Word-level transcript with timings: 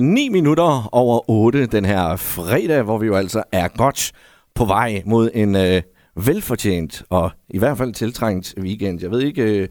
9 0.00 0.28
minutter 0.28 0.88
over 0.92 1.30
8 1.30 1.66
den 1.66 1.84
her 1.84 2.16
fredag, 2.16 2.82
hvor 2.82 2.98
vi 2.98 3.06
jo 3.06 3.14
altså 3.14 3.42
er 3.52 3.68
godt 3.68 4.12
på 4.54 4.64
vej 4.64 5.02
mod 5.06 5.30
en 5.34 5.56
øh, 5.56 5.82
velfortjent 6.16 7.02
og 7.10 7.30
i 7.48 7.58
hvert 7.58 7.78
fald 7.78 7.92
tiltrængt 7.92 8.54
weekend. 8.58 9.00
Jeg 9.00 9.10
ved 9.10 9.20
ikke, 9.20 9.42
øh, 9.42 9.68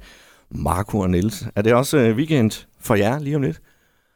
Marco 0.51 0.99
og 0.99 1.09
Niels, 1.09 1.45
er 1.55 1.61
det 1.61 1.73
også 1.73 1.97
øh, 1.97 2.15
weekend 2.15 2.51
for 2.79 2.95
jer 2.95 3.19
lige 3.19 3.35
om 3.35 3.41
lidt? 3.41 3.61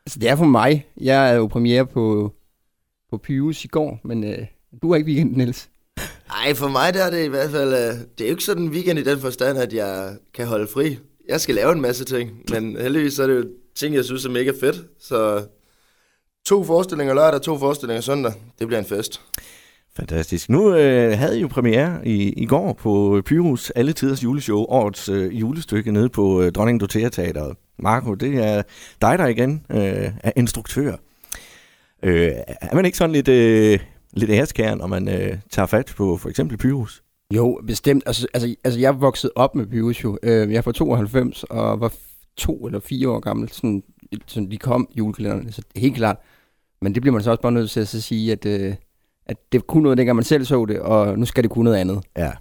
Altså, 0.06 0.20
det 0.20 0.30
er 0.30 0.36
for 0.36 0.46
mig. 0.46 0.88
Jeg 1.02 1.32
er 1.32 1.36
jo 1.36 1.48
premiere 1.48 1.86
på, 1.86 2.34
på 3.10 3.18
Pyrus 3.18 3.66
i 3.66 3.68
går, 3.68 4.00
men 4.04 4.24
øh, 4.24 4.38
du 4.82 4.90
har 4.92 4.96
ikke 4.96 5.08
weekend, 5.08 5.36
Niels. 5.36 5.70
Nej, 6.28 6.54
for 6.54 6.68
mig 6.68 6.94
der 6.94 7.04
er 7.04 7.10
det 7.10 7.26
i 7.26 7.28
hvert 7.28 7.52
fald... 7.52 7.74
Øh, 7.74 8.00
det 8.18 8.24
er 8.24 8.26
jo 8.26 8.32
ikke 8.32 8.44
sådan 8.44 8.64
en 8.64 8.70
weekend 8.70 9.00
i 9.00 9.04
den 9.04 9.20
forstand, 9.20 9.58
at 9.58 9.74
jeg 9.74 10.16
kan 10.34 10.48
holde 10.48 10.68
fri. 10.68 10.98
Jeg 11.30 11.42
skal 11.42 11.56
lave 11.56 11.72
en 11.72 11.82
masse 11.82 12.06
ting, 12.06 12.32
men 12.52 12.78
heldigvis 12.78 13.14
så 13.14 13.24
er 13.24 13.28
det 13.28 13.36
jo 13.36 13.46
ting, 13.76 13.96
jeg 13.96 14.06
synes 14.06 14.26
er 14.26 14.30
mega 14.30 14.52
fedt. 14.62 14.86
Så 15.00 15.46
to 16.50 16.64
forestillinger 16.64 17.14
lørdag, 17.14 17.42
to 17.42 17.58
forestillinger 17.58 18.02
søndag. 18.02 18.34
Det 18.60 18.68
bliver 18.68 18.80
en 18.80 18.86
fest. 18.86 19.22
Fantastisk. 19.96 20.50
Nu 20.50 20.76
øh, 20.76 21.18
havde 21.18 21.38
I 21.38 21.42
jo 21.42 21.48
premiere 21.48 22.08
i, 22.08 22.34
i 22.34 22.46
går 22.46 22.74
på 22.74 23.22
Pyrus 23.26 23.70
Alle 23.70 23.94
Tiders 23.94 24.24
juleshow, 24.24 24.66
årets 24.70 25.10
øh, 25.10 25.40
julestykke 25.40 25.92
nede 25.92 26.10
på 26.10 26.42
øh, 26.42 26.52
Dronning 26.52 26.80
Dotea 26.82 27.10
Teateret. 27.10 27.58
Marco, 27.80 28.14
det 28.14 28.46
er 28.46 28.62
dig, 29.02 29.18
der 29.20 29.28
igen 29.28 29.66
øh, 29.70 30.12
er 30.24 30.32
instruktør. 30.36 30.96
Øh, 32.04 32.32
er 32.48 32.76
man 32.76 32.86
ikke 32.86 32.98
sådan 32.98 33.14
lidt, 33.14 33.28
øh, 33.28 33.80
lidt 34.14 34.32
æreskær, 34.32 34.76
når 34.76 34.88
man 34.88 35.08
øh, 35.08 35.38
tager 35.50 35.66
fat 35.66 35.94
på 35.98 36.18
for 36.18 36.30
eksempel 36.30 36.58
Pyrus? 36.58 37.04
Jo, 37.34 37.62
bestemt. 37.68 38.04
Altså, 38.06 38.28
altså, 38.34 38.56
altså 38.64 38.80
jeg 38.80 39.02
voksede 39.02 39.34
op 39.36 39.56
med 39.56 39.66
Pyrus 39.66 40.04
jo. 40.04 40.18
Øh, 40.24 40.52
jeg 40.52 40.58
er 40.58 40.62
fra 40.62 40.72
92 40.72 41.44
og 41.44 41.80
var 41.80 41.94
to 42.38 42.66
eller 42.66 42.80
fire 42.80 43.10
år 43.10 43.20
gammel, 43.20 43.50
sådan, 43.52 43.84
sådan 44.28 44.52
de 44.52 44.58
kom 44.58 44.88
julekalenderne, 44.98 45.52
så 45.52 45.62
helt 45.76 45.96
klart. 45.96 46.18
Men 46.82 46.94
det 46.94 47.02
bliver 47.02 47.14
man 47.14 47.24
så 47.24 47.30
også 47.30 47.42
bare 47.42 47.52
nødt 47.52 47.72
til 47.72 47.80
at 47.80 47.88
sige, 47.88 48.32
at, 48.32 48.46
øh, 48.46 48.76
at 49.26 49.38
det 49.52 49.68
kunne 49.68 49.84
noget, 49.84 49.98
dengang 49.98 50.16
man 50.16 50.26
selv 50.26 50.46
så 50.46 50.66
det, 50.66 50.80
og 50.80 51.20
nu 51.20 51.26
skal 51.26 51.44
det 51.44 51.52
kunne 51.52 51.64
noget 51.64 51.78
andet. 51.78 52.04
Ja. 52.18 52.32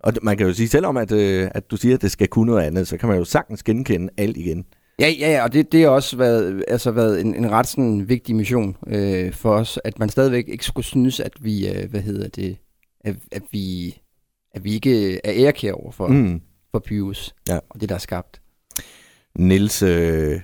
Og 0.00 0.12
man 0.22 0.36
kan 0.36 0.46
jo 0.46 0.52
sige, 0.52 0.68
selvom 0.68 0.96
at, 0.96 1.12
øh, 1.12 1.50
at 1.54 1.70
du 1.70 1.76
siger, 1.76 1.94
at 1.94 2.02
det 2.02 2.10
skal 2.10 2.28
kunne 2.28 2.46
noget 2.46 2.62
andet, 2.62 2.88
så 2.88 2.96
kan 2.96 3.08
man 3.08 3.18
jo 3.18 3.24
sagtens 3.24 3.62
genkende 3.62 4.12
alt 4.16 4.36
igen. 4.36 4.64
Ja, 4.98 5.08
ja, 5.08 5.30
ja 5.30 5.44
og 5.44 5.52
det, 5.52 5.72
det 5.72 5.82
har 5.82 5.88
også 5.88 6.16
været, 6.16 6.64
altså 6.68 6.90
været 6.90 7.20
en, 7.20 7.34
en 7.34 7.50
ret 7.50 7.66
sådan, 7.66 8.08
vigtig 8.08 8.36
mission 8.36 8.76
øh, 8.86 9.32
for 9.32 9.54
os, 9.54 9.78
at 9.84 9.98
man 9.98 10.08
stadigvæk 10.08 10.48
ikke 10.48 10.64
skulle 10.64 10.84
synes, 10.84 11.20
at 11.20 11.32
vi, 11.40 11.68
øh, 11.68 11.90
hvad 11.90 12.00
hedder 12.00 12.28
det, 12.28 12.56
at, 13.00 13.16
at 13.32 13.42
vi, 13.52 13.96
at 14.54 14.64
vi 14.64 14.72
ikke 14.72 15.14
er 15.14 15.32
ærekær 15.34 15.72
over 15.72 15.92
for, 15.92 16.06
mm. 16.06 16.40
for 16.70 16.78
Pyrus, 16.78 17.34
ja. 17.48 17.58
og 17.70 17.80
det, 17.80 17.88
der 17.88 17.94
er 17.94 17.98
skabt. 17.98 18.40
Nils, 19.38 19.82
øh, 19.82 20.40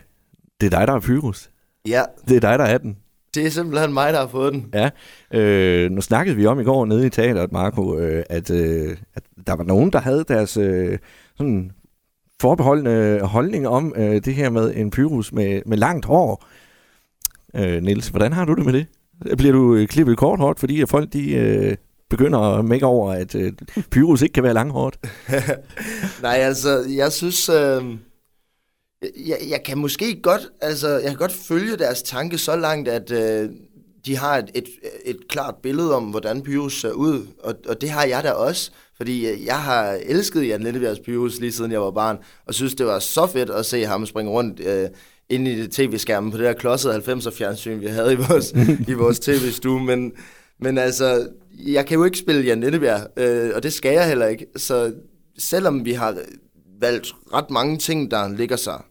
det 0.60 0.66
er 0.66 0.78
dig, 0.78 0.86
der 0.86 0.92
er 0.92 1.00
Pyrus. 1.00 1.50
Ja. 1.86 2.02
Det 2.28 2.36
er 2.36 2.40
dig, 2.40 2.58
der 2.58 2.64
er 2.64 2.78
den. 2.78 2.96
Det 3.34 3.46
er 3.46 3.50
simpelthen 3.50 3.92
mig, 3.92 4.12
der 4.12 4.20
har 4.20 4.26
fået 4.26 4.52
den. 4.52 4.74
Ja. 4.74 4.90
Øh, 5.38 5.90
nu 5.90 6.00
snakkede 6.00 6.36
vi 6.36 6.46
om 6.46 6.60
i 6.60 6.64
går 6.64 6.84
nede 6.84 7.06
i 7.06 7.10
teateret, 7.10 7.52
Marco, 7.52 7.98
øh, 7.98 8.22
at, 8.30 8.50
øh, 8.50 8.96
at 9.14 9.22
der 9.46 9.56
var 9.56 9.64
nogen, 9.64 9.92
der 9.92 10.00
havde 10.00 10.24
deres 10.28 10.56
øh, 10.56 10.98
sådan 11.36 11.70
forbeholdende 12.40 13.20
holdning 13.20 13.68
om 13.68 13.94
øh, 13.96 14.24
det 14.24 14.34
her 14.34 14.50
med 14.50 14.72
en 14.76 14.90
pyrus 14.90 15.32
med, 15.32 15.62
med 15.66 15.76
langt 15.78 16.04
hår. 16.04 16.44
Øh, 17.56 17.82
Niels, 17.82 18.08
hvordan 18.08 18.32
har 18.32 18.44
du 18.44 18.54
det 18.54 18.64
med 18.64 18.72
det? 18.72 18.86
Bliver 19.38 19.52
du 19.52 19.74
øh, 19.74 19.88
klippet 19.88 20.16
kort 20.16 20.38
hårdt, 20.38 20.60
fordi 20.60 20.80
at 20.80 20.88
folk 20.88 21.12
de, 21.12 21.34
øh, 21.34 21.76
begynder 22.10 22.38
at 22.38 22.64
mække 22.64 22.86
over, 22.86 23.12
at 23.12 23.34
øh, 23.34 23.52
pyrus 23.90 24.22
ikke 24.22 24.32
kan 24.32 24.42
være 24.42 24.54
langhårdt? 24.54 24.98
Nej, 26.22 26.36
altså, 26.36 26.84
jeg 26.96 27.12
synes... 27.12 27.48
Øh 27.48 27.82
jeg, 29.02 29.38
jeg 29.48 29.62
kan 29.64 29.78
måske 29.78 30.20
godt, 30.22 30.48
altså, 30.60 30.88
jeg 30.88 31.02
kan 31.02 31.16
godt 31.16 31.32
følge 31.32 31.76
deres 31.76 32.02
tanke 32.02 32.38
så 32.38 32.56
langt, 32.56 32.88
at 32.88 33.10
øh, 33.10 33.50
de 34.06 34.16
har 34.16 34.38
et, 34.38 34.50
et, 34.54 34.68
et 35.04 35.28
klart 35.28 35.54
billede 35.62 35.96
om, 35.96 36.04
hvordan 36.04 36.42
Pyrus 36.42 36.80
ser 36.80 36.92
ud, 36.92 37.26
og, 37.38 37.54
og 37.68 37.80
det 37.80 37.90
har 37.90 38.04
jeg 38.04 38.24
da 38.24 38.30
også, 38.30 38.70
fordi 38.96 39.46
jeg 39.46 39.62
har 39.62 39.98
elsket 40.02 40.48
Jan 40.48 40.62
Lindebjergs 40.62 41.00
Pyrus 41.00 41.40
lige 41.40 41.52
siden 41.52 41.72
jeg 41.72 41.80
var 41.80 41.90
barn, 41.90 42.18
og 42.46 42.54
synes, 42.54 42.74
det 42.74 42.86
var 42.86 42.98
så 42.98 43.26
fedt 43.26 43.50
at 43.50 43.66
se 43.66 43.84
ham 43.84 44.06
springe 44.06 44.32
rundt 44.32 44.60
øh, 44.60 44.88
inde 45.28 45.52
i 45.52 45.66
tv-skærmen 45.66 46.30
på 46.30 46.36
det 46.36 46.46
der 46.46 46.52
klodsede 46.52 46.96
90'er 46.96 47.30
fjernsyn, 47.30 47.80
vi 47.80 47.86
havde 47.86 48.12
i 48.12 48.16
vores, 48.16 48.52
i 48.92 48.92
vores 48.92 49.20
tv-stue, 49.20 49.84
men, 49.84 50.12
men 50.60 50.78
altså, 50.78 51.28
jeg 51.66 51.86
kan 51.86 51.98
jo 51.98 52.04
ikke 52.04 52.18
spille 52.18 52.42
Jan 52.42 52.60
Lindebjerg, 52.60 53.06
øh, 53.16 53.52
og 53.54 53.62
det 53.62 53.72
skal 53.72 53.92
jeg 53.92 54.08
heller 54.08 54.26
ikke, 54.26 54.46
så 54.56 54.92
selvom 55.38 55.84
vi 55.84 55.92
har 55.92 56.16
valgt 56.80 57.14
ret 57.34 57.50
mange 57.50 57.78
ting, 57.78 58.10
der 58.10 58.28
ligger 58.28 58.56
sig 58.56 58.82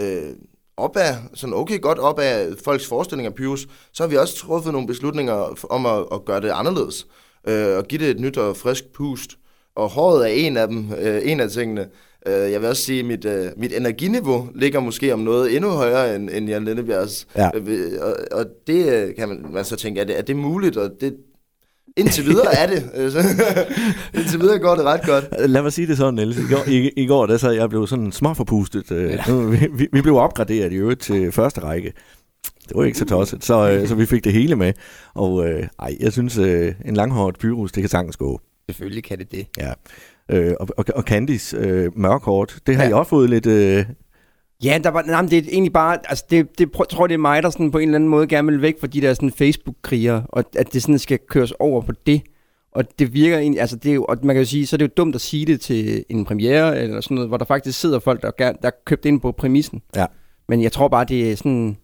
øh, 0.00 0.32
opad, 0.76 1.14
sådan 1.34 1.54
okay 1.54 1.80
godt 1.80 1.98
op 1.98 2.18
af 2.18 2.48
folks 2.64 2.86
forestilling 2.86 3.26
af 3.26 3.34
Pyrus, 3.34 3.66
så 3.92 4.02
har 4.02 4.08
vi 4.08 4.16
også 4.16 4.36
truffet 4.36 4.72
nogle 4.72 4.86
beslutninger 4.86 5.66
om 5.70 5.86
at, 5.86 6.06
at 6.12 6.24
gøre 6.24 6.40
det 6.40 6.50
anderledes, 6.50 7.06
øh, 7.48 7.76
og 7.76 7.84
give 7.84 8.00
det 8.00 8.10
et 8.10 8.20
nyt 8.20 8.36
og 8.36 8.56
frisk 8.56 8.84
pust. 8.92 9.30
Og 9.74 9.88
håret 9.88 10.22
er 10.22 10.34
en 10.46 10.56
af 10.56 10.68
dem, 10.68 10.92
øh, 10.98 11.20
en 11.24 11.40
af 11.40 11.50
tingene. 11.50 11.88
Øh, 12.26 12.52
jeg 12.52 12.60
vil 12.60 12.68
også 12.68 12.82
sige, 12.82 13.00
at 13.00 13.06
mit, 13.06 13.24
øh, 13.24 13.46
mit 13.56 13.72
energiniveau 13.76 14.48
ligger 14.54 14.80
måske 14.80 15.12
om 15.12 15.18
noget 15.18 15.56
endnu 15.56 15.70
højere 15.70 16.16
end, 16.16 16.30
end 16.30 16.48
Jan 16.48 16.64
Lindebjergs. 16.64 17.26
Ja. 17.36 17.50
Øh, 17.54 17.90
og, 18.00 18.16
og 18.32 18.46
det 18.66 18.92
øh, 18.92 19.14
kan 19.14 19.28
man, 19.28 19.46
man 19.52 19.64
så 19.64 19.76
tænke, 19.76 20.00
er 20.00 20.04
det, 20.04 20.18
er 20.18 20.22
det 20.22 20.36
muligt? 20.36 20.76
Og 20.76 20.90
det, 21.00 21.16
Indtil 21.96 22.26
videre 22.26 22.54
er 22.54 22.66
det. 22.66 22.90
Indtil 24.20 24.40
videre 24.40 24.58
går 24.58 24.74
det 24.74 24.84
ret 24.84 25.06
godt. 25.06 25.50
Lad 25.50 25.62
mig 25.62 25.72
sige 25.72 25.86
det 25.86 25.96
sådan, 25.96 26.14
Niels. 26.14 26.38
I 26.38 26.54
går, 26.54 26.68
i, 26.68 26.90
i 26.96 27.06
går 27.06 27.26
der 27.26 27.36
så 27.36 27.50
jeg 27.50 27.68
blev 27.68 27.86
sådan 27.86 28.12
småforpustet. 28.12 28.92
Øh, 28.92 29.10
ja. 29.10 29.32
vi, 29.72 29.88
vi 29.92 30.02
blev 30.02 30.16
opgraderet 30.16 30.72
i 30.72 30.76
øvrigt 30.76 31.00
til 31.00 31.32
første 31.32 31.60
række. 31.60 31.92
Det 32.68 32.76
var 32.76 32.84
ikke 32.84 32.98
så 32.98 33.04
tosset, 33.04 33.44
så, 33.44 33.70
øh, 33.70 33.88
så 33.88 33.94
vi 33.94 34.06
fik 34.06 34.24
det 34.24 34.32
hele 34.32 34.56
med. 34.56 34.72
Og 35.14 35.48
øh, 35.48 35.66
ej, 35.78 35.96
jeg 36.00 36.12
synes, 36.12 36.38
øh, 36.38 36.74
en 36.84 36.94
langhåret 36.94 37.38
pyrus, 37.38 37.72
det 37.72 37.82
kan 37.82 37.90
sagtens 37.90 38.16
gå. 38.16 38.40
Selvfølgelig 38.68 39.04
kan 39.04 39.18
det 39.18 39.32
det. 39.32 39.46
Ja. 39.58 39.72
Øh, 40.28 40.54
og, 40.60 40.68
og, 40.76 40.84
og 40.94 41.02
Candice, 41.02 41.56
øh, 41.56 41.98
mørkhåret, 41.98 42.58
det 42.66 42.76
har 42.76 42.84
ja. 42.84 42.90
I 42.90 42.92
også 42.92 43.10
fået 43.10 43.30
lidt... 43.30 43.46
Øh, 43.46 43.84
Ja, 44.64 44.78
der 44.84 44.90
var, 44.90 45.02
nej, 45.02 45.22
det 45.22 45.32
er 45.32 45.42
egentlig 45.50 45.72
bare, 45.72 45.98
altså 46.08 46.24
det, 46.30 46.58
det 46.58 46.70
jeg 46.78 46.88
tror 46.88 47.06
det 47.06 47.14
er 47.14 47.18
mig, 47.18 47.42
der 47.42 47.50
sådan 47.50 47.70
på 47.70 47.78
en 47.78 47.88
eller 47.88 47.94
anden 47.94 48.10
måde 48.10 48.26
gerne 48.26 48.52
vil 48.52 48.62
væk 48.62 48.80
fra 48.80 48.86
de 48.86 49.00
der 49.00 49.14
sådan 49.14 49.32
Facebook-kriger, 49.32 50.22
og 50.28 50.44
at 50.56 50.72
det 50.72 50.82
sådan 50.82 50.98
skal 50.98 51.18
køres 51.28 51.52
over 51.58 51.82
på 51.82 51.92
det. 52.06 52.22
Og 52.72 52.98
det 52.98 53.14
virker 53.14 53.38
egentlig, 53.38 53.60
altså 53.60 53.76
det 53.76 53.90
er 53.90 53.94
jo, 53.94 54.04
og 54.04 54.18
man 54.22 54.36
kan 54.36 54.42
jo 54.42 54.48
sige, 54.48 54.66
så 54.66 54.76
er 54.76 54.78
det 54.78 54.84
jo 54.84 54.92
dumt 54.96 55.14
at 55.14 55.20
sige 55.20 55.46
det 55.46 55.60
til 55.60 56.04
en 56.08 56.24
premiere, 56.24 56.82
eller 56.82 57.00
sådan 57.00 57.14
noget, 57.14 57.30
hvor 57.30 57.36
der 57.36 57.44
faktisk 57.44 57.80
sidder 57.80 57.98
folk, 57.98 58.22
der, 58.22 58.30
der 58.38 58.52
er 58.62 58.70
købt 58.86 59.04
ind 59.04 59.20
på 59.20 59.32
præmissen. 59.32 59.82
Ja. 59.96 60.06
Men 60.48 60.62
jeg 60.62 60.72
tror 60.72 60.88
bare, 60.88 61.04
det 61.04 61.32
er 61.32 61.36
sådan, 61.36 61.76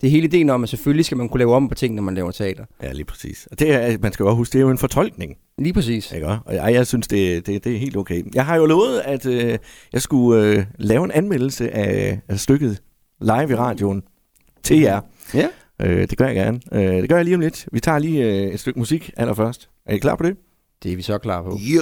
det 0.00 0.06
er 0.06 0.10
hele 0.10 0.26
ideen 0.26 0.50
om, 0.50 0.62
at 0.62 0.68
selvfølgelig 0.68 1.04
skal 1.04 1.16
man 1.16 1.28
kunne 1.28 1.38
lave 1.38 1.54
om 1.54 1.68
på 1.68 1.74
ting, 1.74 1.94
når 1.94 2.02
man 2.02 2.14
laver 2.14 2.30
teater. 2.30 2.64
Ja, 2.82 2.92
lige 2.92 3.04
præcis. 3.04 3.48
Og 3.50 3.58
det 3.58 3.72
er, 3.72 3.98
man 3.98 4.12
skal 4.12 4.24
jo 4.24 4.34
huske, 4.34 4.52
det 4.52 4.58
er 4.58 4.62
jo 4.62 4.70
en 4.70 4.78
fortolkning. 4.78 5.36
Lige 5.58 5.72
præcis. 5.72 6.12
Ikke? 6.12 6.26
Og 6.26 6.54
jeg, 6.54 6.74
jeg 6.74 6.86
synes, 6.86 7.08
det, 7.08 7.46
det, 7.46 7.64
det 7.64 7.74
er 7.74 7.78
helt 7.78 7.96
okay. 7.96 8.22
Jeg 8.34 8.46
har 8.46 8.56
jo 8.56 8.66
lovet, 8.66 9.00
at 9.00 9.26
øh, 9.26 9.58
jeg 9.92 10.02
skulle 10.02 10.42
øh, 10.42 10.64
lave 10.78 11.04
en 11.04 11.10
anmeldelse 11.10 11.70
af, 11.70 12.20
af 12.28 12.40
stykket 12.40 12.82
live 13.20 13.50
i 13.50 13.54
radioen 13.54 14.02
til 14.62 14.80
jer. 14.80 15.00
Ja. 15.34 15.46
Øh, 15.82 16.08
det 16.10 16.18
gør 16.18 16.26
jeg 16.26 16.34
gerne. 16.34 16.60
Øh, 16.72 17.02
det 17.02 17.08
gør 17.08 17.16
jeg 17.16 17.24
lige 17.24 17.34
om 17.34 17.40
lidt. 17.40 17.68
Vi 17.72 17.80
tager 17.80 17.98
lige 17.98 18.24
øh, 18.24 18.54
et 18.54 18.60
stykke 18.60 18.78
musik 18.78 19.10
allerførst. 19.16 19.68
Er 19.86 19.94
I 19.94 19.98
klar 19.98 20.16
på 20.16 20.22
det? 20.22 20.36
Det 20.82 20.92
er 20.92 20.96
vi 20.96 21.02
så 21.02 21.18
klar 21.18 21.42
på. 21.42 21.58
Jo. 21.60 21.80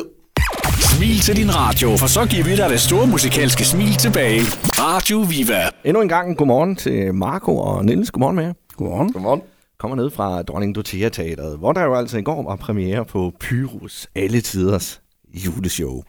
Smil 0.81 1.19
til 1.21 1.37
din 1.37 1.55
radio, 1.55 1.97
for 1.97 2.07
så 2.07 2.27
giver 2.27 2.45
vi 2.45 2.57
dig 2.57 2.71
det 2.71 2.81
store 2.81 3.07
musikalske 3.07 3.65
smil 3.65 3.95
tilbage. 3.95 4.41
Radio 4.81 5.19
Viva. 5.19 5.63
Endnu 5.85 6.03
en 6.03 6.09
gang 6.09 6.37
godmorgen 6.37 6.77
til 6.77 7.15
Marco 7.15 7.57
og 7.57 7.85
Niels. 7.85 8.11
Godmorgen 8.11 8.37
med 8.37 8.45
jer. 8.45 8.53
Godmorgen. 8.77 9.13
Godmorgen. 9.13 9.43
Kommer 9.83 9.97
ned 9.97 10.11
fra 10.11 10.43
Dronning 10.43 10.75
Dotea 10.75 11.09
Teateret, 11.09 11.59
hvor 11.59 11.73
der 11.73 11.85
jo 11.85 11.95
altså 11.95 12.19
i 12.19 12.23
går 12.23 12.43
var 12.43 12.57
premiere 12.57 13.05
på 13.05 13.33
Pyrus 13.41 14.09
Alle 14.15 14.41
Tiders 14.41 15.03
juleshow. 15.35 16.03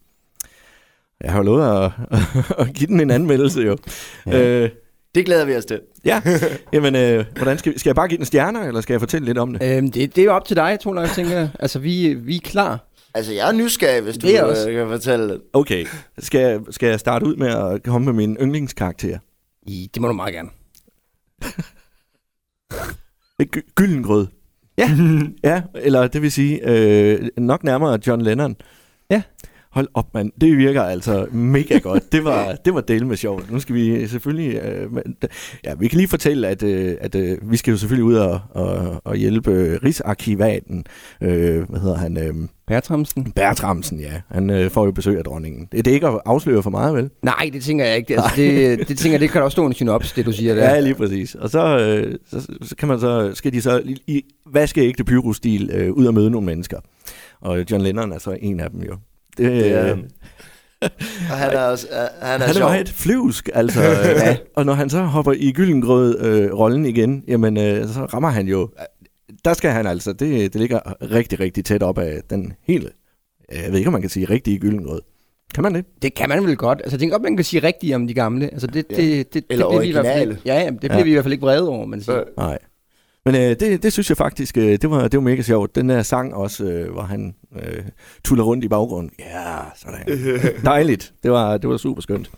Jeg 1.23 1.31
har 1.31 1.37
jo 1.37 1.43
lovet 1.43 1.61
at, 1.63 1.91
at 2.67 2.73
give 2.73 2.87
den 2.87 2.99
en 2.99 3.11
anmeldelse 3.11 3.61
jo. 3.61 3.77
Ja. 4.25 4.63
Øh, 4.63 4.69
det 5.15 5.25
glæder 5.25 5.45
vi 5.45 5.55
os 5.55 5.65
til. 5.65 5.81
Ja, 6.05 6.21
jamen, 6.73 6.95
øh, 6.95 7.25
hvordan 7.35 7.57
skal, 7.57 7.79
skal 7.79 7.89
jeg 7.89 7.95
bare 7.95 8.07
give 8.07 8.17
den 8.17 8.25
stjerner, 8.25 8.61
eller 8.67 8.81
skal 8.81 8.93
jeg 8.93 9.01
fortælle 9.01 9.25
lidt 9.25 9.37
om 9.37 9.53
det? 9.53 9.77
Øhm, 9.77 9.91
det, 9.91 10.15
det 10.15 10.21
er 10.21 10.25
jo 10.25 10.33
op 10.33 10.45
til 10.45 10.55
dig, 10.55 10.77
tror 10.81 10.99
jeg, 10.99 11.09
tænker 11.09 11.47
Altså, 11.59 11.79
vi, 11.79 12.13
vi 12.13 12.35
er 12.35 12.41
klar. 12.43 12.87
Altså, 13.13 13.33
jeg 13.33 13.47
er 13.47 13.51
nysgerrig, 13.51 14.01
hvis 14.01 14.17
du 14.17 14.27
øh, 14.27 14.49
også. 14.49 14.71
kan 14.71 14.87
fortælle 14.87 15.29
det. 15.29 15.41
Okay, 15.53 15.85
skal 16.19 16.41
jeg, 16.41 16.59
skal 16.69 16.89
jeg 16.89 16.99
starte 16.99 17.25
ud 17.25 17.35
med 17.35 17.47
at 17.47 17.83
komme 17.83 18.05
med 18.05 18.13
min 18.13 18.37
yndlingskarakter? 18.41 19.19
I, 19.67 19.89
det 19.93 20.01
må 20.01 20.07
du 20.07 20.13
meget 20.13 20.33
gerne. 20.33 20.49
det 23.39 23.55
er 23.55 23.61
Gyllengrød. 23.75 24.27
Ja. 24.77 24.89
ja, 25.49 25.61
eller 25.75 26.07
det 26.07 26.21
vil 26.21 26.31
sige, 26.31 26.69
øh, 26.69 27.29
nok 27.37 27.63
nærmere 27.63 27.99
John 28.07 28.21
Lennon. 28.21 28.55
Ja. 29.09 29.21
Hold 29.73 29.87
op, 29.93 30.13
mand. 30.13 30.31
Det 30.41 30.57
virker 30.57 30.83
altså 30.83 31.25
mega 31.31 31.77
godt. 31.77 32.11
Det 32.11 32.23
var, 32.23 32.55
det 32.65 32.73
var 32.73 32.81
del 32.81 33.05
med 33.05 33.17
sjovt. 33.17 33.51
Nu 33.51 33.59
skal 33.59 33.75
vi 33.75 34.07
selvfølgelig... 34.07 34.55
Øh, 34.55 34.89
ja, 35.63 35.73
vi 35.73 35.87
kan 35.87 35.97
lige 35.97 36.07
fortælle, 36.07 36.47
at, 36.47 36.63
øh, 36.63 36.95
at 37.01 37.15
øh, 37.15 37.51
vi 37.51 37.57
skal 37.57 37.71
jo 37.71 37.77
selvfølgelig 37.77 38.03
ud 38.03 38.15
og, 38.15 38.39
og, 38.49 39.01
og 39.03 39.15
hjælpe 39.15 39.79
Rigsarkivaten. 39.83 40.85
Øh, 41.21 41.69
hvad 41.69 41.79
hedder 41.79 41.97
han? 41.97 42.17
Øh, 42.17 42.33
Bertramsen? 42.67 43.31
Bertramsen, 43.31 43.99
ja. 43.99 44.21
Han 44.31 44.49
øh, 44.49 44.71
får 44.71 44.85
jo 44.85 44.91
besøg 44.91 45.17
af 45.17 45.23
dronningen. 45.23 45.67
Det 45.71 45.87
er 45.87 45.91
ikke 45.91 46.07
at 46.07 46.19
afsløre 46.25 46.63
for 46.63 46.69
meget, 46.69 46.95
vel? 46.95 47.09
Nej, 47.21 47.49
det 47.53 47.63
tænker 47.63 47.85
jeg 47.85 47.97
ikke. 47.97 48.15
Altså, 48.15 48.31
det, 48.35 48.87
det, 48.87 48.97
tænker 48.97 49.13
jeg, 49.13 49.19
det 49.19 49.29
kan 49.29 49.39
der 49.39 49.45
også 49.45 49.55
stå 49.55 49.65
en 49.65 49.73
synops, 49.73 50.11
det 50.11 50.25
du 50.25 50.31
siger 50.31 50.55
der. 50.55 50.63
Ja, 50.63 50.79
lige 50.79 50.95
præcis. 50.95 51.35
Og 51.35 51.49
så, 51.49 51.79
øh, 51.79 52.15
så, 52.29 52.47
så 52.61 52.75
kan 52.75 52.87
man 52.87 52.99
så, 52.99 53.31
skal 53.33 53.53
de 53.53 53.61
så 53.61 53.81
i, 53.85 53.97
i 54.07 54.21
vaskeægte 54.53 55.03
pyrostil 55.03 55.69
øh, 55.73 55.91
ud 55.91 56.05
og 56.05 56.13
møde 56.13 56.29
nogle 56.29 56.45
mennesker. 56.45 56.79
Og 57.41 57.71
John 57.71 57.83
Lennon 57.83 58.11
er 58.11 58.19
så 58.19 58.37
en 58.41 58.59
af 58.59 58.69
dem 58.69 58.81
jo. 58.81 58.95
Det, 59.37 59.43
Ja. 59.69 59.91
øh, 59.91 59.97
Og 61.31 61.37
han 61.37 61.51
er 61.53 61.59
også 61.59 61.87
øh, 61.91 61.97
han 61.97 62.07
er 62.21 62.27
han 62.45 62.49
er 62.49 62.53
sjov. 62.53 62.73
jo 62.73 62.79
et 62.81 62.89
flyvsk, 62.89 63.49
altså. 63.53 63.81
ja. 63.81 64.37
Og 64.55 64.65
når 64.65 64.73
han 64.73 64.89
så 64.89 65.01
hopper 65.01 65.31
i 65.37 65.51
Gyllengrød 65.51 66.19
øh, 66.25 66.53
rollen 66.53 66.85
igen, 66.85 67.23
jamen 67.27 67.57
øh, 67.57 67.87
så 67.87 68.05
rammer 68.05 68.29
han 68.29 68.47
jo... 68.47 68.69
Der 69.45 69.53
skal 69.53 69.71
han 69.71 69.87
altså, 69.87 70.13
det, 70.13 70.53
det 70.53 70.61
ligger 70.61 70.79
rigtig, 71.11 71.39
rigtig 71.39 71.65
tæt 71.65 71.83
op 71.83 71.97
af 71.97 72.21
den 72.29 72.53
hele... 72.67 72.89
Jeg 73.51 73.71
ved 73.71 73.77
ikke, 73.77 73.87
om 73.87 73.93
man 73.93 74.01
kan 74.01 74.09
sige 74.09 74.25
rigtige 74.29 74.59
Gyllengrød. 74.59 75.01
Kan 75.53 75.63
man 75.63 75.75
det? 75.75 75.85
Det 76.01 76.13
kan 76.13 76.29
man 76.29 76.43
vel 76.43 76.55
godt. 76.57 76.79
Altså, 76.83 76.95
jeg 76.95 76.99
tænker 76.99 77.13
godt, 77.17 77.23
man 77.23 77.35
kan 77.37 77.45
sige 77.45 77.63
rigtigt 77.63 77.95
om 77.95 78.07
de 78.07 78.13
gamle. 78.13 78.45
Altså, 78.51 78.67
det, 78.67 78.89
det, 78.89 78.97
det, 78.97 79.33
det, 79.33 79.45
Eller 79.49 79.65
det 79.65 79.71
bliver 79.71 79.81
vi 79.81 79.87
i 79.87 79.91
hvert 79.91 80.05
fald 80.05 80.15
originale. 80.15 80.31
ikke, 80.31 80.41
ja, 80.45 80.59
ja, 80.59 80.69
det 80.69 80.79
bliver 80.79 80.97
Ja. 80.97 81.03
vi 81.03 81.09
i 81.09 81.13
hvert 81.13 81.25
fald 81.25 81.33
ikke 81.33 81.41
vrede 81.45 81.69
over, 81.69 81.85
man 81.85 82.01
siger. 82.01 82.19
Øh. 82.19 82.25
Nej. 82.37 82.57
Men 83.25 83.35
øh, 83.35 83.41
det, 83.59 83.83
det 83.83 83.93
synes 83.93 84.09
jeg 84.09 84.17
faktisk, 84.17 84.57
øh, 84.57 84.71
det, 84.81 84.89
var, 84.89 85.07
det 85.07 85.17
var 85.17 85.21
mega 85.21 85.41
sjovt. 85.41 85.75
Den 85.75 85.89
der 85.89 86.01
sang 86.01 86.33
også, 86.33 86.65
øh, 86.65 86.91
hvor 86.91 87.01
han 87.01 87.35
øh, 87.55 87.83
tuller 88.23 88.43
rundt 88.43 88.63
i 88.63 88.67
baggrunden. 88.67 89.11
Ja, 89.19 89.57
sådan. 89.75 90.19
Dejligt. 90.65 91.13
Det 91.23 91.31
var, 91.31 91.57
det 91.57 91.69
var 91.69 91.77
super 91.77 92.01
skønt. 92.01 92.31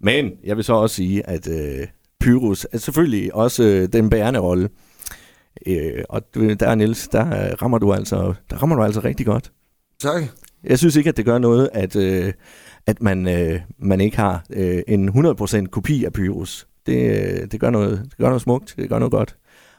Men 0.00 0.32
jeg 0.44 0.56
vil 0.56 0.64
så 0.64 0.72
også 0.72 0.96
sige, 0.96 1.28
at 1.28 1.48
øh, 1.48 1.86
Pyrus 2.20 2.66
er 2.72 2.78
selvfølgelig 2.78 3.34
også 3.34 3.62
øh, 3.64 3.88
den 3.92 4.10
bærende 4.10 4.40
rolle. 4.40 4.68
Øh, 5.66 6.04
og 6.08 6.22
der, 6.34 6.74
Niels, 6.74 7.08
der 7.08 7.26
øh, 7.26 7.52
rammer 7.62 7.78
du 7.78 7.92
altså, 7.92 8.34
der 8.50 8.56
rammer 8.56 8.76
du 8.76 8.82
altså 8.82 9.00
rigtig 9.00 9.26
godt. 9.26 9.52
Tak. 10.00 10.22
Jeg 10.64 10.78
synes 10.78 10.96
ikke, 10.96 11.08
at 11.08 11.16
det 11.16 11.24
gør 11.24 11.38
noget, 11.38 11.70
at, 11.72 11.96
øh, 11.96 12.32
at 12.86 13.02
man, 13.02 13.28
øh, 13.28 13.60
man 13.78 14.00
ikke 14.00 14.16
har 14.16 14.44
øh, 14.50 14.82
en 14.88 15.08
100% 15.08 15.66
kopi 15.66 16.04
af 16.04 16.12
Pyrus. 16.12 16.66
Det, 16.86 17.10
øh, 17.10 17.50
det, 17.50 17.60
gør 17.60 17.70
noget, 17.70 17.98
det 18.04 18.16
gør 18.18 18.26
noget 18.26 18.42
smukt, 18.42 18.74
det 18.76 18.88
gør 18.88 18.98
noget 18.98 19.12
godt. 19.12 19.36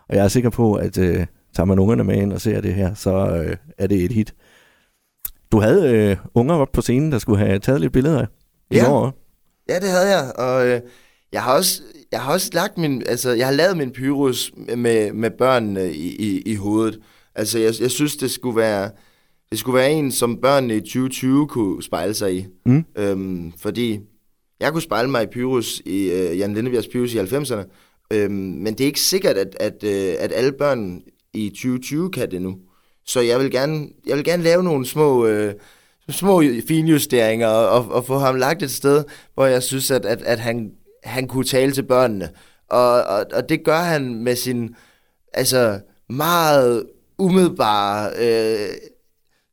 Og 0.10 0.16
jeg 0.16 0.24
er 0.24 0.28
sikker 0.28 0.50
på, 0.50 0.74
at 0.74 0.98
øh, 0.98 1.25
tager 1.56 1.66
man 1.66 1.80
ungerne 1.80 2.04
med 2.04 2.16
ind 2.16 2.34
og 2.34 2.42
ser 2.42 2.62
det 2.62 2.74
her, 2.74 2.94
så 2.94 3.44
øh, 3.46 3.56
er 3.78 3.88
det 3.88 4.04
et 4.04 4.12
hit. 4.12 4.34
Du 5.52 5.60
havde 5.60 5.92
øh, 5.92 6.18
unger 6.34 6.56
op 6.56 6.72
på 6.72 6.81
scenen, 6.81 7.12
der 7.12 7.19
skulle 7.19 7.40
have 7.40 7.60
taget 7.60 7.81
lidt 7.81 7.94
billeder 7.94 8.25
i 8.72 8.75
Ja. 8.75 8.86
går. 8.86 9.13
Ja, 9.69 9.80
det 9.80 9.90
havde 9.90 10.18
jeg, 10.18 10.31
og 10.36 10.68
øh, 10.68 10.81
jeg 11.31 11.44
har 11.44 11.54
også 11.56 11.81
jeg 12.12 12.22
har 12.22 12.34
også 12.34 12.50
lagt 12.54 12.78
min 12.78 13.04
altså 13.07 13.31
jeg 13.31 13.48
har 13.48 13.54
lavet 13.54 13.78
min 13.78 13.92
pyrus 13.92 14.52
med 14.78 15.13
med 15.13 15.31
børnene 15.31 15.94
i, 15.94 16.16
i, 16.16 16.42
i 16.42 16.56
hovedet. 16.56 17.00
Altså 17.36 17.60
jeg, 17.60 17.74
jeg 17.81 17.92
synes 17.92 18.16
det 18.16 18.31
skulle 18.31 18.58
være 18.58 18.90
det 19.50 19.60
skulle 19.60 19.78
være 19.78 19.92
en 19.92 20.12
som 20.12 20.42
børnene 20.42 20.75
i 20.75 20.80
2020 20.80 21.48
kunne 21.48 21.84
spejle 21.84 22.13
sig 22.13 22.36
i. 22.36 22.46
Mm. 22.66 22.86
Øhm, 22.98 23.51
fordi 23.58 24.00
jeg 24.60 24.72
kunne 24.72 24.81
spejle 24.81 25.10
mig 25.10 25.24
i 25.24 25.28
Pyrus 25.31 25.81
i 25.86 26.12
øh, 26.12 26.40
Jan 26.40 26.54
Lindebjergs 26.54 26.88
Pyrus 26.88 27.13
i 27.13 27.18
90'erne. 27.18 27.63
Øhm, 28.13 28.31
men 28.34 28.68
det 28.68 28.81
er 28.81 28.86
ikke 28.86 29.00
sikkert 29.00 29.38
at 29.38 29.56
at, 29.60 29.84
øh, 29.84 30.16
at 30.19 30.31
alle 30.31 30.52
børn 30.52 31.02
i 31.34 31.50
2020 31.50 32.12
kan 32.12 32.31
det 32.31 32.42
nu. 32.42 32.57
Så 33.06 33.19
jeg 33.19 33.40
vil 33.40 33.52
gerne 33.52 33.88
jeg 34.07 34.16
vil 34.16 34.24
gerne 34.24 34.44
lave 34.44 34.63
nogle 34.63 34.86
små 34.86 35.25
øh, 35.25 35.54
små 36.10 36.44
finjusteringer 36.68 37.48
og, 37.48 37.69
og, 37.69 37.92
og 37.92 38.06
få 38.06 38.18
ham 38.18 38.36
lagt 38.36 38.63
et 38.63 38.72
sted, 38.72 39.04
hvor 39.34 39.46
jeg 39.46 39.63
synes, 39.63 39.92
at, 39.92 40.06
at, 40.06 40.22
at 40.22 40.40
han, 40.40 40.72
han 41.04 41.28
kunne 41.28 41.46
tale 41.46 41.72
til 41.72 41.84
børnene. 41.84 42.30
Og, 42.69 43.04
og, 43.04 43.25
og 43.34 43.50
det 43.50 43.63
gør 43.63 43.80
han 43.80 44.16
med 44.16 44.36
sin 44.36 44.75
altså 45.34 45.80
meget 46.10 46.84
umiddelbare 47.18 48.12
øh, 48.18 48.69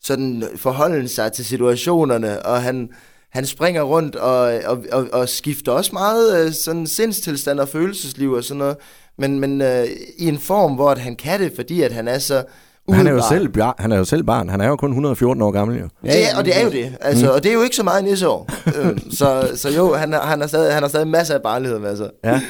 sådan 0.01 0.45
forholden 0.57 1.09
sig 1.09 1.33
til 1.33 1.45
situationerne, 1.45 2.47
og 2.47 2.63
han, 2.63 2.91
han 3.33 3.47
springer 3.47 3.83
rundt 3.83 4.17
og, 4.17 4.61
og, 4.67 4.85
og, 4.93 5.09
og 5.13 5.29
skifter 5.29 5.73
også 5.73 5.91
meget 5.93 6.47
øh, 6.47 6.53
sådan 6.53 6.87
sindstilstand 6.87 7.61
og 7.61 7.69
følelsesliv 7.69 8.33
og 8.33 8.45
sådan 8.45 8.59
noget, 8.59 8.77
men, 9.19 9.41
men 9.41 9.63
øh, 9.63 9.85
i 10.19 10.29
en 10.29 10.39
form, 10.39 10.75
hvor 10.75 10.91
at 10.91 10.99
han 10.99 11.17
kan 11.17 11.41
det, 11.41 11.53
fordi 11.57 11.83
at 11.83 11.93
han 11.93 12.09
er 12.09 12.19
så 12.19 12.45
Men 12.89 12.97
han 12.97 13.07
er, 13.07 13.11
jo 13.13 13.23
selv, 13.29 13.49
han 13.79 13.93
er 13.93 13.97
jo 13.99 14.05
selv 14.05 14.25
barn. 14.25 14.49
Han 14.49 14.61
er 14.61 14.69
jo 14.69 14.77
kun 14.77 14.91
114 14.91 15.43
år 15.43 15.51
gammel 15.51 15.79
jo. 15.81 15.89
Ja, 16.05 16.19
ja, 16.19 16.39
og 16.39 16.45
det 16.45 16.59
er 16.61 16.65
jo 16.65 16.71
det. 16.71 16.97
Altså, 17.01 17.27
mm. 17.27 17.33
Og 17.33 17.43
det 17.43 17.49
er 17.51 17.55
jo 17.55 17.63
ikke 17.63 17.77
så 17.77 17.83
meget 17.83 18.05
nisseår. 18.05 18.49
øh, 18.77 18.99
så, 19.11 19.51
så 19.55 19.71
jo, 19.71 19.95
han, 19.95 20.13
har- 20.13 20.21
han, 20.27 20.41
har 20.41 20.47
stadig, 20.47 20.73
han 20.75 20.83
har 20.83 20.89
stadig 20.89 21.09
masser 21.09 21.35
af 21.35 21.43
barnlighed 21.43 21.79
med 21.79 21.97
sig. 21.97 22.11
Ja. 22.25 22.41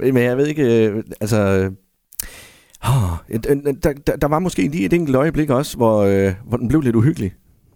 Men 0.00 0.16
jeg 0.16 0.36
ved 0.36 0.46
ikke, 0.46 0.86
øh, 0.86 1.02
altså... 1.20 1.70
åh, 2.88 3.38
der, 3.42 3.92
der, 4.06 4.16
der 4.16 4.28
var 4.28 4.38
måske 4.38 4.62
lige 4.68 4.84
et 4.84 4.92
enkelt 4.92 5.16
øjeblik 5.16 5.50
også, 5.50 5.76
hvor, 5.76 6.02
øh, 6.02 6.32
hvor 6.48 6.56
den 6.56 6.68
blev 6.68 6.80
lidt 6.80 6.96
uhyggelig. 6.96 7.32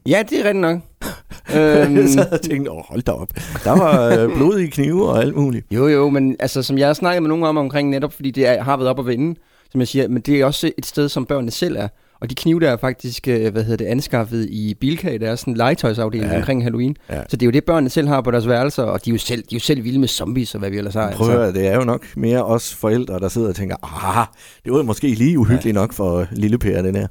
Ja, 0.09 0.23
det 0.31 0.41
er 0.41 0.45
rigtigt 0.45 0.61
nok. 0.61 0.79
Jeg 1.55 1.87
øhm, 1.91 2.09
sad 2.09 2.33
og 2.33 2.41
tænkte, 2.41 2.71
åh, 2.71 2.83
hold 2.89 3.03
da 3.03 3.13
op. 3.13 3.29
Der 3.65 3.79
var 3.79 4.19
øh, 4.19 4.37
blodige 4.37 4.71
knive 4.71 5.09
og 5.09 5.21
alt 5.21 5.37
muligt. 5.37 5.67
jo, 5.71 5.89
jo, 5.89 6.11
men 6.11 6.37
altså, 6.41 6.63
som 6.63 6.79
jeg 6.79 6.87
har 6.87 6.95
snakket 6.95 7.23
med 7.23 7.29
nogen 7.29 7.45
om 7.45 7.57
omkring 7.57 7.91
netop, 7.91 8.13
fordi 8.13 8.31
det 8.31 8.47
er, 8.47 8.63
har 8.63 8.77
været 8.77 8.91
op 8.91 8.99
at 8.99 9.07
vinde, 9.07 9.41
som 9.71 9.81
jeg 9.81 9.89
siger, 9.89 10.09
men 10.09 10.23
det 10.23 10.41
er 10.41 10.45
også 10.45 10.71
et 10.79 10.87
sted, 10.87 11.09
som 11.09 11.27
børnene 11.27 11.51
selv 11.51 11.77
er. 11.77 11.89
Og 12.21 12.31
de 12.31 12.35
knive 12.35 12.61
der 12.61 12.71
er 12.71 12.77
faktisk, 12.77 13.29
øh, 13.29 13.53
hvad 13.53 13.63
hedder 13.63 13.77
det, 13.77 13.85
anskaffet 13.85 14.47
i 14.51 14.75
Bilka, 14.81 15.17
der 15.17 15.31
er 15.31 15.37
sådan 15.37 15.53
en 15.53 15.57
legetøjsafdeling 15.57 16.27
Ja. 16.27 16.33
ja. 16.33 16.39
omkring 16.39 16.63
Halloween. 16.63 16.97
Ja. 17.11 17.21
Så 17.29 17.37
det 17.37 17.43
er 17.43 17.47
jo 17.47 17.51
det, 17.51 17.65
børnene 17.65 17.91
selv 17.91 18.09
har 18.09 18.21
på 18.21 18.31
deres 18.31 18.49
værelser, 18.49 18.83
og 18.83 19.05
de 19.05 19.11
er 19.11 19.15
jo 19.15 19.19
selv, 19.19 19.41
de 19.43 19.55
er 19.55 19.57
jo 19.57 19.61
selv 19.61 19.85
vilde 19.85 19.99
med 19.99 20.09
zombies 20.09 20.55
og 20.55 20.59
hvad 20.59 20.71
vi 20.71 20.79
ellers 20.79 20.95
har. 20.95 21.11
Prøv 21.13 21.31
at 21.31 21.47
altså. 21.47 21.61
det 21.61 21.69
er 21.69 21.75
jo 21.77 21.85
nok 21.85 22.07
mere 22.17 22.45
os 22.45 22.75
forældre, 22.75 23.19
der 23.19 23.29
sidder 23.29 23.49
og 23.49 23.55
tænker, 23.57 23.77
ah, 24.19 24.27
det 24.65 24.73
var 24.73 24.83
måske 24.83 25.09
lige 25.09 25.39
uhyggeligt 25.39 25.75
nok 25.75 25.93
for 25.93 26.27
lille 26.33 26.59
Per, 26.59 26.83
den 26.83 26.97
her. 26.97 27.07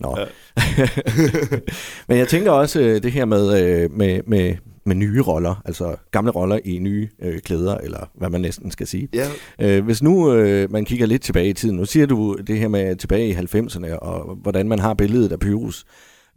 Nå. 0.00 0.16
Ja. 0.18 0.24
Men 2.08 2.18
jeg 2.18 2.28
tænker 2.28 2.50
også 2.50 2.80
øh, 2.80 3.02
det 3.02 3.12
her 3.12 3.24
med, 3.24 3.62
øh, 3.62 3.90
med, 3.92 4.20
med, 4.26 4.54
med 4.86 4.94
nye 4.94 5.22
roller, 5.22 5.62
altså 5.64 5.96
gamle 6.10 6.30
roller 6.30 6.58
i 6.64 6.78
nye 6.78 7.08
øh, 7.22 7.40
klæder, 7.40 7.78
eller 7.78 8.10
hvad 8.14 8.30
man 8.30 8.40
næsten 8.40 8.70
skal 8.70 8.86
sige. 8.86 9.08
Ja. 9.14 9.28
Øh, 9.60 9.84
hvis 9.84 10.02
nu 10.02 10.32
øh, 10.32 10.72
man 10.72 10.84
kigger 10.84 11.06
lidt 11.06 11.22
tilbage 11.22 11.48
i 11.48 11.52
tiden, 11.52 11.76
nu 11.76 11.84
siger 11.84 12.06
du 12.06 12.36
det 12.46 12.58
her 12.58 12.68
med 12.68 12.96
tilbage 12.96 13.28
i 13.28 13.34
90'erne, 13.34 13.98
og 13.98 14.34
hvordan 14.42 14.68
man 14.68 14.78
har 14.78 14.94
billedet 14.94 15.32
af 15.32 15.38
Pyrus. 15.38 15.84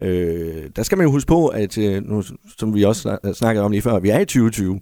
Øh, 0.01 0.63
der 0.75 0.83
skal 0.83 0.97
man 0.97 1.05
jo 1.05 1.11
huske 1.11 1.27
på, 1.27 1.47
at 1.47 1.77
øh, 1.77 2.03
nu, 2.03 2.23
som 2.57 2.75
vi 2.75 2.83
også 2.83 3.01
snak- 3.01 3.33
snakkede 3.33 3.65
om 3.65 3.71
lige 3.71 3.81
før, 3.81 3.99
vi 3.99 4.09
er 4.09 4.19
i 4.19 4.25
2020, 4.25 4.79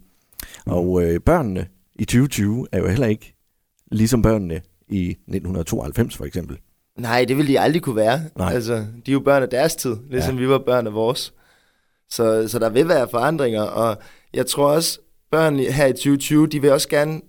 og 0.65 1.03
øh, 1.03 1.19
børnene 1.19 1.65
i 1.95 2.05
2020 2.05 2.67
er 2.71 2.79
jo 2.79 2.87
heller 2.87 3.07
ikke 3.07 3.35
ligesom 3.91 4.21
børnene 4.21 4.61
i 4.89 5.09
1992 5.09 6.17
for 6.17 6.25
eksempel. 6.25 6.57
Nej, 6.97 7.25
det 7.25 7.37
ville 7.37 7.51
de 7.53 7.59
aldrig 7.59 7.81
kunne 7.81 7.95
være. 7.95 8.21
Nej. 8.37 8.53
Altså, 8.53 8.73
de 8.75 9.11
er 9.11 9.13
jo 9.13 9.19
børn 9.19 9.43
af 9.43 9.49
deres 9.49 9.75
tid, 9.75 9.95
ligesom 10.09 10.35
ja. 10.35 10.39
vi 10.41 10.49
var 10.49 10.57
børn 10.57 10.87
af 10.87 10.93
vores. 10.93 11.33
Så, 12.09 12.47
så 12.47 12.59
der 12.59 12.69
vil 12.69 12.87
være 12.87 13.07
forandringer, 13.11 13.61
og 13.61 13.97
jeg 14.33 14.45
tror 14.45 14.67
også, 14.71 14.99
børn 15.31 15.59
her 15.59 15.85
i 15.85 15.91
2020, 15.93 16.47
de 16.47 16.61
vil 16.61 16.71
også 16.71 16.89
gerne, 16.89 17.21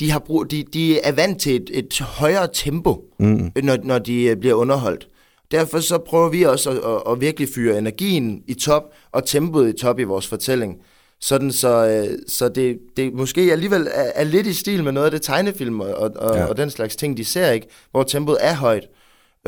de, 0.00 0.10
har 0.10 0.18
brug, 0.18 0.50
de, 0.50 0.64
de 0.72 1.00
er 1.00 1.12
vant 1.12 1.40
til 1.40 1.56
et, 1.56 1.70
et 1.72 2.00
højere 2.00 2.48
tempo, 2.52 3.04
Mm. 3.18 3.52
når, 3.62 3.76
når 3.84 3.98
de 3.98 4.22
øh, 4.24 4.36
bliver 4.36 4.54
underholdt. 4.54 5.08
Derfor 5.50 5.80
så 5.80 5.98
prøver 5.98 6.28
vi 6.28 6.42
også 6.42 6.70
at, 6.70 6.76
at, 6.76 7.12
at 7.12 7.20
virkelig 7.20 7.48
fyre 7.54 7.78
energien 7.78 8.42
i 8.46 8.54
top, 8.54 8.82
og 9.12 9.24
tempoet 9.26 9.68
i 9.68 9.72
top 9.80 9.98
i 9.98 10.02
vores 10.02 10.26
fortælling. 10.26 10.76
Sådan 11.22 11.52
så, 11.52 11.86
øh, 11.88 12.18
så 12.28 12.48
det, 12.48 12.78
det 12.96 13.14
måske 13.14 13.40
alligevel 13.40 13.88
er, 13.94 14.10
er 14.14 14.24
lidt 14.24 14.46
i 14.46 14.54
stil 14.54 14.84
med 14.84 14.92
noget 14.92 15.04
af 15.04 15.10
det 15.10 15.22
tegnefilm 15.22 15.80
og, 15.80 15.94
og, 16.16 16.36
Ja. 16.36 16.44
og 16.44 16.56
den 16.56 16.70
slags 16.70 16.96
ting, 16.96 17.16
de 17.16 17.24
ser 17.24 17.50
ikke, 17.50 17.66
hvor 17.90 18.02
tempoet 18.02 18.38
er 18.40 18.54
højt. 18.54 18.84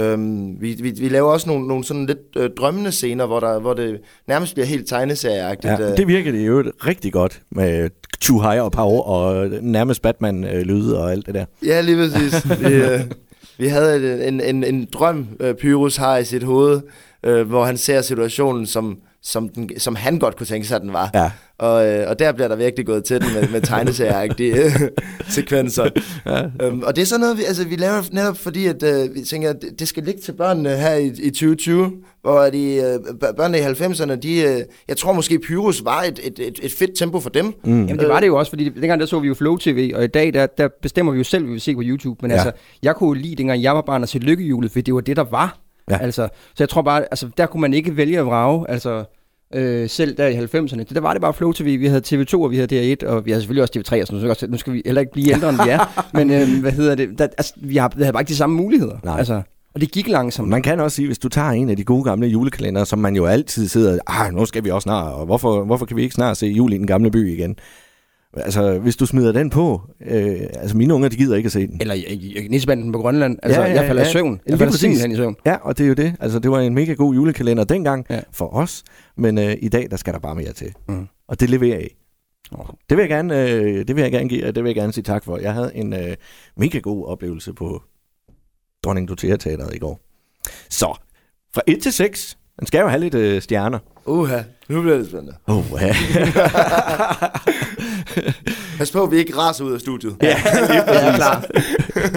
Øhm, 0.00 0.61
vi, 0.61 0.79
vi, 0.83 0.91
vi 0.91 1.09
laver 1.09 1.33
også 1.33 1.49
nogle, 1.49 1.67
nogle 1.69 1.85
sådan 1.85 2.07
lidt 2.07 2.19
øh, 2.37 2.50
drømmende 2.59 2.93
scener, 2.93 3.26
hvor, 3.26 3.41
der, 3.41 3.59
hvor 3.61 3.75
det 3.75 4.00
nærmest 4.29 4.55
bliver 4.55 4.67
helt 4.67 4.88
tegneserieagtigt. 4.88 5.73
Ja, 5.81 5.91
øh. 5.91 5.97
det 5.97 6.07
virker 6.09 6.33
det 6.33 6.47
jo 6.47 6.64
rigtig 6.87 7.12
godt 7.12 7.41
med 7.50 7.91
Too 8.21 8.41
High 8.41 8.62
og 8.62 8.73
Power 8.73 9.02
og 9.02 9.49
nærmest 9.62 10.02
Batman-lyde 10.02 10.99
og 10.99 11.12
alt 11.12 11.26
det 11.26 11.35
der. 11.35 11.45
Ja, 11.67 11.81
lige 11.81 11.97
præcis. 11.97 12.47
vi, 12.69 12.75
øh, 12.75 13.00
vi 13.59 13.67
havde 13.67 14.29
en, 14.29 14.41
en, 14.41 14.64
en 14.64 14.88
drøm, 14.93 15.26
øh, 15.41 15.55
Pyrus 15.55 15.97
har 15.97 16.17
i 16.17 16.25
sit 16.25 16.43
hoved, 16.43 16.81
øh, 17.23 17.49
hvor 17.49 17.64
han 17.64 17.76
ser 17.76 18.00
situationen, 18.00 18.67
som, 18.67 18.99
som, 19.23 19.49
den, 19.49 19.71
som 19.79 19.95
han 19.97 20.19
godt 20.19 20.37
kunne 20.37 20.47
tænke 20.47 20.67
sig, 20.67 20.76
at 20.76 20.83
den 20.83 20.93
var. 20.93 21.11
Ja. 21.14 21.31
Og, 21.59 21.87
øh, 21.88 22.09
og 22.09 22.19
der 22.19 22.33
bliver 22.33 22.49
der 22.49 22.57
virkelig 22.57 22.87
gået 22.87 23.05
til 23.05 23.21
den 23.21 23.35
med, 23.35 23.49
med 23.49 23.61
tegneserieagtige 23.61 24.55
øh, 24.64 24.71
sekvenser. 25.29 25.88
Ja. 26.26 26.43
Øhm, 26.67 26.83
og 26.83 26.97
det 26.97 27.02
er 27.02 27.07
sådan 27.07 27.21
noget, 27.21 27.38
vi, 27.38 27.45
altså, 27.45 27.64
vi 27.69 27.76
laver 27.76 28.02
netop 28.12 28.37
fordi, 28.37 28.67
at 28.67 28.83
øh, 28.83 29.14
vi 29.14 29.21
tænker, 29.21 29.50
at 29.50 29.57
det, 29.79 29.88
skal 29.88 30.02
ligge 30.02 30.21
til 30.21 30.33
børnene 30.33 30.76
her 30.76 30.95
i, 30.95 31.07
i 31.07 31.31
2020, 31.31 31.93
hvor 32.23 32.41
de, 32.43 32.75
øh, 32.75 33.19
bør- 33.21 33.33
børnene 33.33 33.59
i 33.59 33.61
90'erne, 33.62 34.14
de, 34.14 34.41
øh, 34.43 34.61
jeg 34.88 34.97
tror 34.97 35.12
måske 35.12 35.38
Pyrus 35.38 35.85
var 35.85 36.02
et, 36.02 36.21
et, 36.23 36.38
et, 36.38 36.59
et 36.62 36.73
fedt 36.79 36.91
tempo 36.99 37.21
for 37.21 37.31
dem. 37.31 37.47
Mm. 37.64 37.73
Jamen 37.87 37.99
det 37.99 38.09
var 38.09 38.21
det 38.21 38.26
jo 38.26 38.37
også, 38.38 38.50
fordi 38.50 38.69
dengang 38.69 39.00
der 39.00 39.07
så 39.07 39.21
vi 39.21 39.29
jo 39.29 39.35
Flow 39.35 39.57
TV, 39.57 39.93
og 39.95 40.05
i 40.05 40.07
dag 40.07 40.35
der, 40.35 40.47
der 40.47 40.69
bestemmer 40.83 41.12
vi 41.12 41.19
jo 41.19 41.25
selv, 41.25 41.43
hvad 41.43 41.49
vi 41.49 41.52
vil 41.52 41.61
se 41.61 41.75
på 41.75 41.81
YouTube. 41.85 42.19
Men 42.23 42.31
Ja. 42.31 42.37
altså, 42.37 42.52
jeg 42.83 42.97
kunne 42.97 43.09
jo 43.09 43.14
lide, 43.23 43.37
dengang 43.37 43.62
jeg 43.62 43.75
var 43.75 43.81
barn, 43.83 44.02
at 44.02 44.09
se 44.09 44.19
lykkehjulet, 44.19 44.71
fordi 44.71 44.83
det 44.83 44.95
var 44.95 45.00
det, 45.00 45.17
der 45.17 45.25
var. 45.25 45.59
Ja. 45.91 45.99
Altså, 45.99 46.29
så 46.55 46.62
jeg 46.62 46.69
tror 46.69 46.83
bare, 46.83 47.03
altså, 47.03 47.29
der 47.37 47.47
kunne 47.47 47.61
man 47.61 47.75
ikke 47.75 47.97
vælge 47.97 48.19
at 48.19 48.27
vrage. 48.27 48.71
Altså, 48.71 49.05
øh, 49.55 49.89
selv 49.89 50.17
der 50.17 50.27
i 50.27 50.37
90'erne. 50.37 50.79
Det, 50.79 50.95
der 50.95 51.01
var 51.01 51.12
det 51.12 51.23
bare 51.23 51.35
Flow 51.35 51.53
TV. 51.53 51.79
Vi 51.81 51.87
havde 51.87 52.03
TV2, 52.07 52.35
og 52.35 52.51
vi 52.51 52.57
havde 52.57 52.95
DR1, 52.95 53.07
og 53.07 53.25
vi 53.25 53.31
havde 53.31 53.43
selvfølgelig 53.43 53.62
også 53.62 53.73
TV3, 53.79 54.01
og 54.01 54.07
sådan 54.07 54.23
noget. 54.23 54.39
Så 54.39 54.47
nu 54.47 54.57
skal 54.57 54.73
vi 54.73 54.83
heller 54.85 55.01
ikke 55.01 55.12
blive 55.12 55.33
ældre, 55.33 55.49
end 55.49 55.59
vi 55.65 55.71
er. 55.71 56.03
Men 56.19 56.31
øh, 56.31 56.61
hvad 56.61 56.73
hedder 56.73 56.95
det? 56.95 57.19
Der, 57.19 57.25
altså, 57.25 57.53
vi, 57.57 57.77
har, 57.77 57.93
vi 57.97 58.03
havde 58.03 58.12
bare 58.12 58.21
ikke 58.21 58.29
de 58.29 58.37
samme 58.37 58.57
muligheder. 58.57 58.99
Nej. 59.05 59.19
Altså, 59.19 59.43
og 59.75 59.81
det 59.81 59.93
gik 59.93 60.09
langsomt. 60.09 60.49
Man 60.49 60.62
kan 60.62 60.81
også 60.81 60.95
sige, 60.95 61.07
hvis 61.07 61.19
du 61.19 61.29
tager 61.29 61.51
en 61.51 61.71
af 61.71 61.77
de 61.77 61.85
gode 61.85 62.05
gamle 62.05 62.27
julekalender, 62.27 62.85
som 62.85 62.99
man 62.99 63.17
jo 63.17 63.27
altid 63.27 63.69
sidder, 63.69 63.99
ah, 64.07 64.33
nu 64.35 64.47
skal 64.47 64.65
vi 64.65 64.71
også 64.71 64.85
snart, 64.85 65.12
og 65.12 65.27
hvorfor, 65.27 65.65
hvorfor 65.65 65.87
kan 65.87 65.97
vi 65.97 66.03
ikke 66.03 66.15
snart 66.15 66.37
se 66.37 66.47
jul 66.47 66.73
i 66.73 66.79
den 66.79 66.87
gamle 66.87 67.11
by 67.11 67.33
igen? 67.33 67.57
Altså, 68.37 68.79
hvis 68.79 68.97
du 68.97 69.07
smider 69.07 69.33
den 69.33 69.51
på, 69.51 69.81
øh, 70.01 70.41
altså 70.55 70.77
mine 70.77 70.95
unger, 70.95 71.09
de 71.09 71.17
gider 71.17 71.37
ikke 71.37 71.47
at 71.47 71.53
se 71.53 71.67
den. 71.67 71.81
Eller 71.81 71.95
i- 71.95 72.47
Nissebanden 72.51 72.93
på 72.93 72.99
Grønland. 72.99 73.39
Altså, 73.43 73.61
Ja, 73.61 73.67
ja, 73.67 73.75
jeg 73.75 73.87
falder 73.87 74.03
ja. 74.03 74.09
i 74.09 74.12
søvn. 74.12 74.41
Jeg 74.47 74.59
falder 74.59 74.73
simpelthen 74.73 75.12
i 75.12 75.17
søvn. 75.17 75.37
Ja, 75.47 75.57
og 75.62 75.79
det 75.79 75.85
er 75.85 75.89
jo 75.89 75.95
det. 75.95 76.17
Altså, 76.21 76.39
det 76.39 76.51
var 76.51 76.61
en 76.61 76.75
mega 76.75 76.93
god 76.93 77.15
julekalender 77.15 77.65
dengang 77.65 78.07
Ja. 78.11 78.21
for 78.33 78.55
os, 78.55 78.83
men 79.17 79.39
øh, 79.39 79.55
i 79.61 79.69
dag, 79.69 79.87
der 79.91 79.97
skal 79.97 80.12
der 80.12 80.19
bare 80.21 80.35
mere 80.35 80.53
til. 80.53 80.73
Mm. 80.89 81.07
Og 81.29 81.41
det 81.41 81.51
leverer 81.51 81.79
jeg. 81.79 81.89
Åh. 82.59 82.67
Det 82.91 82.97
vil 82.97 83.03
jeg 83.03 83.09
gerne, 83.09 83.43
øh, 83.51 83.89
det 83.89 83.97
vil 83.97 84.03
jeg 84.03 84.12
gerne 84.12 84.29
give, 84.29 84.47
og 84.47 84.55
det 84.55 84.65
vil 84.65 84.69
jeg 84.69 84.77
gerne 84.77 84.93
sige 84.93 85.05
tak 85.05 85.25
for. 85.25 85.39
Jeg 85.39 85.53
havde 85.55 85.71
en 85.75 85.93
øh, 85.93 86.17
mega 86.57 86.79
god 86.79 87.07
oplevelse 87.07 87.53
på 87.53 87.83
Dronning 88.85 89.09
Dotea 89.09 89.37
Teateret 89.37 89.75
i 89.75 89.79
går. 89.79 90.01
Så, 90.71 90.99
fra 91.55 91.62
1 91.67 91.83
til 91.83 91.93
6, 91.93 92.39
man 92.59 92.66
skal 92.66 92.80
jo 92.80 92.88
have 92.88 93.00
lidt 93.00 93.14
øh, 93.14 93.42
stjerner. 93.42 93.78
Uha, 94.06 94.38
nu 94.68 94.82
bliver 94.82 94.97
det 94.99 95.06
spændende. 95.06 95.35
Ja. 95.80 95.94
Pas 98.78 98.90
på, 98.92 99.02
at 99.02 99.11
vi 99.11 99.16
ikke 99.16 99.37
raser 99.37 99.64
ud 99.64 99.73
af 99.73 99.80
studiet. 99.80 100.16
ja, 100.23 100.37
lige 100.71 100.82
præcis. 100.87 101.02
Ja, 101.02 101.16
klar. 101.16 101.44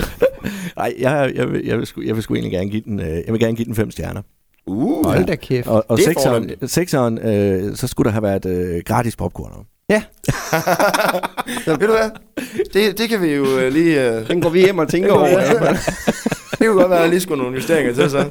Nej, 0.78 0.94
jeg, 1.00 1.32
jeg, 1.36 1.52
vil, 1.52 1.66
jeg, 1.66 1.78
vil 1.78 1.86
sgu, 1.88 2.02
jeg 2.06 2.16
vil 2.16 2.24
sgu 2.24 2.34
egentlig 2.34 2.52
gerne 2.52 2.70
give 2.70 2.82
den, 2.86 3.00
øh, 3.00 3.08
jeg 3.08 3.24
vil 3.34 3.40
gerne 3.40 3.56
give 3.56 3.66
den 3.66 3.76
fem 3.76 3.92
stjerner. 3.92 4.22
Uh, 4.68 5.06
Hold 5.06 5.26
da 5.26 5.36
kæft. 5.36 5.68
Og, 5.68 5.86
og 5.88 5.98
Det 5.98 6.04
er 6.04 6.10
sekseren, 6.10 6.52
sekseren 6.68 7.18
øh, 7.18 7.76
så 7.76 7.88
skulle 7.88 8.06
der 8.06 8.12
have 8.12 8.24
været 8.24 8.46
øh, 8.46 8.82
gratis 8.86 9.16
popcorn. 9.16 9.52
om. 9.56 9.66
Så 11.66 11.76
ved 11.80 11.88
du 11.88 11.94
hvad? 11.94 12.10
Det, 12.74 12.98
det 12.98 13.10
kan 13.10 13.22
vi 13.22 13.28
jo 13.28 13.46
øh, 13.60 13.74
lige... 13.74 14.12
Øh, 14.12 14.28
Den 14.28 14.42
går 14.42 14.50
vi 14.50 14.60
hjem 14.60 14.78
og 14.78 14.88
tænker 14.88 15.12
over. 15.14 15.28
det 16.52 16.68
kunne 16.68 16.74
godt 16.82 16.90
være, 16.90 16.98
at 16.98 17.02
jeg 17.04 17.10
lige 17.10 17.20
skulle 17.20 17.42
nogle 17.44 17.56
justeringer 17.56 17.94
til, 17.94 18.10
så. 18.10 18.26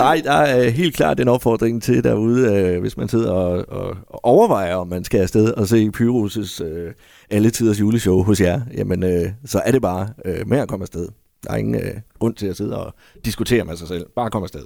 Nej, 0.00 0.20
der 0.24 0.32
er 0.32 0.66
øh, 0.66 0.72
helt 0.72 0.96
klart 0.96 1.20
en 1.20 1.28
opfordring 1.28 1.82
til 1.82 2.04
derude, 2.04 2.54
øh, 2.54 2.80
hvis 2.80 2.96
man 2.96 3.08
sidder 3.08 3.30
og, 3.30 3.64
og, 3.68 3.96
og 4.06 4.24
overvejer, 4.24 4.74
om 4.74 4.88
man 4.88 5.04
skal 5.04 5.20
afsted 5.20 5.52
og 5.52 5.68
se 5.68 5.90
Pyrus' 5.96 6.64
øh, 6.64 6.92
alle 7.30 7.50
tiders 7.50 7.80
juleshow 7.80 8.22
hos 8.22 8.40
jer, 8.40 8.60
jamen 8.76 9.02
øh, 9.02 9.30
så 9.44 9.62
er 9.64 9.72
det 9.72 9.82
bare 9.82 10.08
øh, 10.24 10.48
med 10.48 10.58
at 10.58 10.68
komme 10.68 10.82
afsted. 10.82 11.08
Der 11.44 11.52
er 11.52 11.56
ingen 11.56 11.74
øh, 11.74 11.94
grund 12.18 12.34
til 12.34 12.46
at 12.46 12.56
sidde 12.56 12.84
og 12.84 12.94
diskutere 13.24 13.64
med 13.64 13.76
sig 13.76 13.88
selv. 13.88 14.06
Bare 14.16 14.30
kom 14.30 14.42
afsted. 14.42 14.64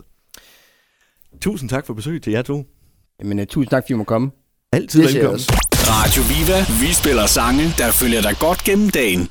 Tusind 1.41 1.71
tak 1.71 1.87
for 1.87 1.95
besøget 1.95 2.23
til 2.23 2.33
jer 2.33 2.43
to. 2.43 2.64
Jamen, 3.21 3.38
uh, 3.38 3.45
tusind 3.45 3.71
tak, 3.71 3.83
fordi 3.83 3.93
I 3.93 3.97
må 3.97 4.05
komme. 4.05 4.31
Altid 4.73 5.03
velkommen. 5.03 5.41
Radio 5.73 6.23
Viva. 6.23 6.87
Vi 6.87 6.93
spiller 6.93 7.26
sange, 7.26 7.64
der 7.79 7.91
følger 7.91 8.23
dig 8.23 8.37
godt 8.41 8.64
gennem 8.64 8.91
dagen. 8.91 9.29